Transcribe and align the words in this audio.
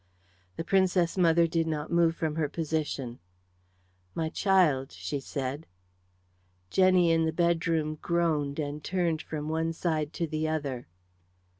The 0.55 0.63
Princess 0.63 1.15
mother 1.15 1.45
did 1.45 1.67
not 1.67 1.91
move 1.91 2.15
from 2.15 2.33
her 2.35 2.49
position. 2.49 3.19
"My 4.15 4.29
child," 4.29 4.91
she 4.91 5.19
said. 5.19 5.67
Jenny 6.71 7.11
in 7.11 7.25
the 7.25 7.31
bedroom 7.31 7.99
groaned 8.01 8.57
and 8.57 8.83
turned 8.83 9.21
from 9.21 9.47
one 9.47 9.73
side 9.73 10.11
to 10.13 10.25
the 10.25 10.47
other. 10.47 10.87